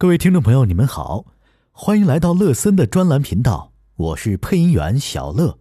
[0.00, 1.26] 各位听众朋友，你们好，
[1.72, 5.58] 欢迎来到乐森的专栏频道，我是配音员小乐。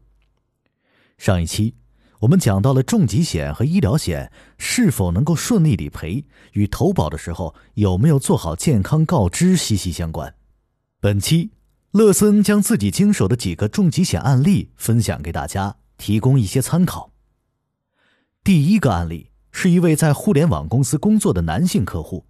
[1.18, 1.74] 上一期
[2.20, 6.24] 我们讲到了重疾险和医疗险是否能够顺利理赔，
[6.54, 10.32] 与投保的时候有没有做好健康告知息息相关。
[11.00, 11.50] 本期
[11.90, 17.12] 乐森将自己经手的几个重疾险案例分享给大家，提供一些参考。
[18.44, 22.28] 第一个案例是一位在互联网公司工作的男性客户，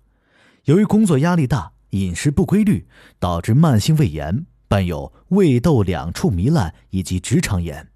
[0.64, 1.74] 由于工作压力大。
[1.92, 2.88] 饮食不规律
[3.20, 7.90] 导致慢性胃炎，伴有胃窦两处糜烂以及直肠炎。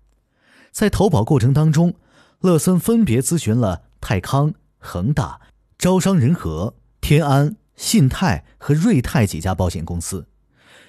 [0.72, 1.94] 在投保过程当中，
[2.40, 5.42] 乐森分别咨询了泰康、恒大、
[5.78, 10.28] 招商仁和、天安、信泰和瑞泰几家保险公司，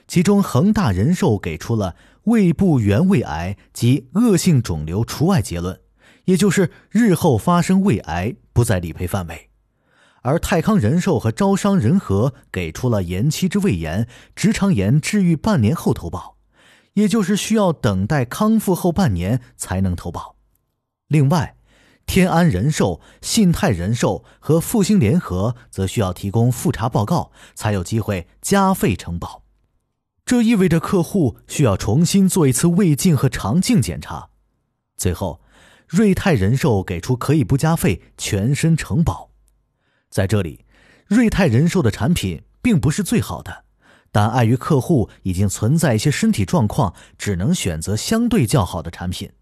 [0.06, 5.80] 其中恒大人寿给出了胃部原位癌及恶性肿瘤除外结论，
[6.26, 9.48] 也就是日后发生胃癌不在理赔范围。
[10.22, 16.36] 而泰康人寿和招商仁和给出了延期之胃炎、直肠炎治愈半年后投保，
[16.94, 20.36] 也就是需要等待康复后半年才能投保。
[21.08, 21.56] 另外，
[22.06, 29.42] 天安人寿、信泰人寿和复兴联合则需要提供复查报告，才有机会加费承保。
[30.24, 34.28] 这意味着客户需要重新做一次胃镜和肠镜检查。
[34.96, 35.40] 最后，
[35.88, 39.31] 瑞泰人寿给出可以不加费全身承保。
[40.12, 40.66] 在这里，
[41.06, 43.64] 瑞泰人寿的产品并不是最好的，
[44.10, 49.32] 但碍于客户已经存在一些身体状况，只能选择相对较好的产品。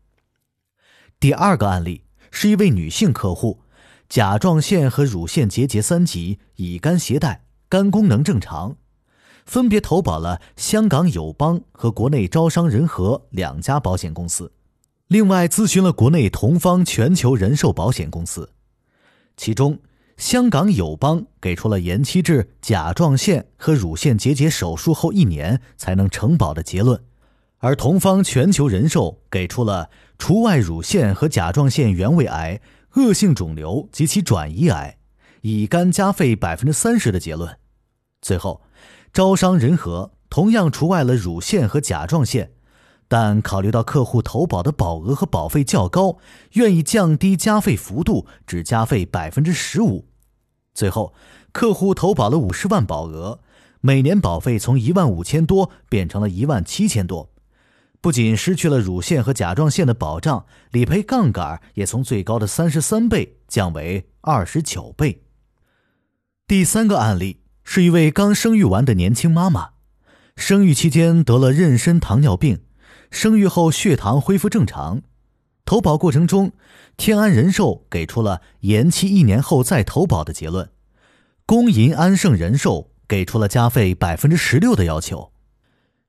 [1.18, 3.64] 第二个案例是一位女性客户，
[4.08, 8.76] 甲状腺和乳腺结节三级，乙肝携带，肝功能正常，
[9.44, 14.52] 分别投保了香港友邦和国内招商仁和两家保险公司，
[15.08, 18.52] 另外咨询了国内同方全球人寿保险公司，
[19.36, 19.76] 其中。
[20.20, 27.02] 香港友邦给出了延期至甲状腺和乳腺结节手术后一年才能承保的结论，
[27.56, 32.60] 而同方全球人寿给出了除外乳腺和甲状腺原位癌、
[32.96, 34.98] 恶性肿瘤及其转移癌，
[35.40, 37.56] 乙肝加费百分之三十的结论。
[38.20, 38.60] 最后，
[39.14, 42.50] 招商仁和同样除外了乳腺和甲状腺。
[43.08, 46.18] 但考虑到客户投保的保额和保费较高，
[46.52, 50.09] 愿意降低加费幅度，只加费百分之十五。
[50.80, 51.12] 最后，
[51.52, 53.40] 客户投保了五十万保额，
[53.82, 57.28] 每年保费从一万五千多变成了一万七千多，
[58.00, 65.22] 不仅失去了乳腺和甲状腺的保障，理赔杠杆也从最高的三十三倍降为二十九倍。
[66.46, 69.72] 第三个案例是一位刚生育完的年轻妈妈，
[70.34, 72.60] 生育期间得了妊娠糖尿病。
[73.10, 75.02] 生育后血糖恢复正常，
[75.64, 76.52] 投保过程中，
[76.96, 80.70] 天安人寿给出了延期一年后再投保的结论，
[81.46, 85.32] 工银安盛人寿给出了加费百分之十六的要求。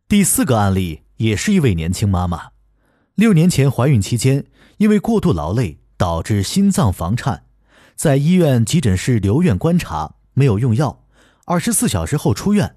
[0.07, 2.49] 第四个案例也是一位年轻妈妈，
[3.15, 4.45] 六年前怀孕期间
[4.77, 7.43] 因为过度劳累导致心脏房颤，
[7.95, 11.03] 在医院急诊室留院观察，没有用药，
[11.45, 12.75] 二十四小时后出院。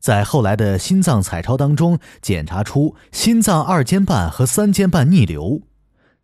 [0.00, 5.62] 在后来的心脏彩超当中，检查出心脏二尖瓣和三尖瓣逆流。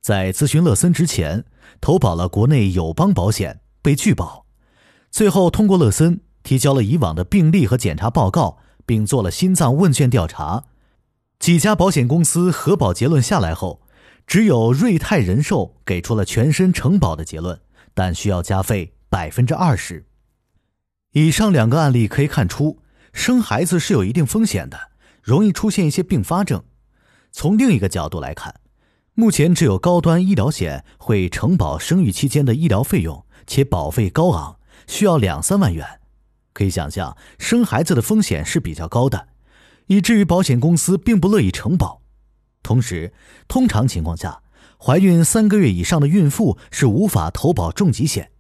[0.06, 1.44] 在咨询乐森之前，
[1.80, 4.46] 投保了国内友邦保险，被拒保。
[5.10, 10.62] 最后通过乐森提交了以往的病历和检查报告，并做了心脏问卷调查。
[11.40, 13.80] 几家保险公司核保结论下来后，
[14.28, 17.60] 只有瑞泰人寿给出了全身承保的结论，
[17.92, 20.06] 但需要加费百分之二十。
[21.14, 22.78] 以上两个案例可以看出。
[23.12, 24.78] 生孩子是有一定风险的，
[25.20, 26.62] 容易出现一些并发症。
[27.32, 28.54] 从另一个角度来看，
[29.18, 35.86] 目前只有高端医疗险会承保生育期间的医疗费用，且保费高昂，需要两三万元。
[36.52, 39.28] 可以想象，生孩子的风险是比较高的，
[39.86, 42.02] 以至于保险公司并不乐意承保。
[42.62, 43.14] 同时，
[43.48, 44.42] 通常情况下，
[44.78, 48.30] 怀孕三个月以上的孕妇是无法投保重疾险。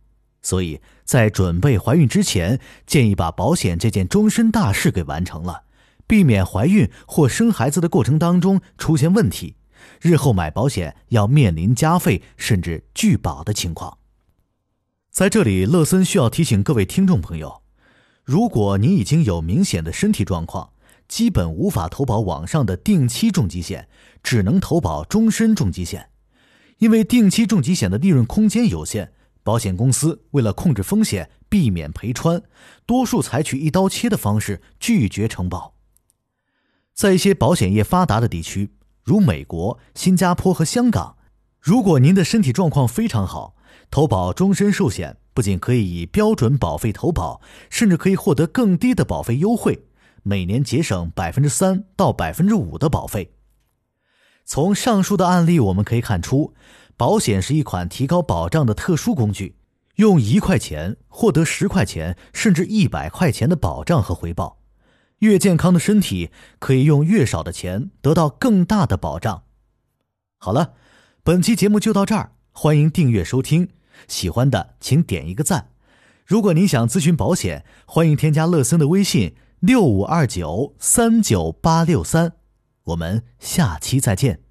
[0.42, 5.62] 所以在准备怀孕之前，建议把保险这件终身大事给完成了，
[6.06, 9.56] 避免怀孕或生孩子的过程当中出现问题，
[10.00, 13.98] 日后买保险要面临加费甚至拒保的情况。
[15.10, 17.62] 在这里，乐森需要提醒各位听众朋友，
[18.22, 20.72] 如果您已经有明显的身体状况，
[21.08, 23.88] 基本无法投保网上的定期重疾险，
[24.22, 26.10] 只能投保终身重疾险，
[26.78, 29.12] 因为定期重疾险的利润空间有限。
[29.42, 32.42] 保险公司为了控制风险，避免赔穿，
[32.84, 35.76] 多数采取一刀切的方式拒绝承保。
[36.92, 38.72] 在一些保险业发达的地区，
[39.06, 41.16] 如美国、新加坡和香港，
[41.60, 43.54] 如果您的身体状况非常好，
[43.88, 49.86] 投保终身寿险不仅可以以标准保费投保，甚至可以获得更低的保费优惠，
[50.24, 53.30] 每年节省百分之三到百分之五的保费。
[54.44, 56.52] 从上述的案例我们可以看出，
[56.96, 59.54] 保险是一款提高保障的特殊工具，
[59.94, 64.58] 用一块钱获得十块钱甚至一百块钱的保障和回报。
[65.20, 69.44] 越健康的身体可以用越少的钱得到更大的保障。
[70.38, 70.74] 好了，
[71.22, 73.70] 本期节目就到这儿，欢迎订阅收听。
[74.08, 75.70] 喜欢的请点一个赞。
[76.24, 82.32] 如果您想咨询保险，欢迎添加乐森的微信六五二九三九八六三。
[82.84, 84.45] 我们下期再见。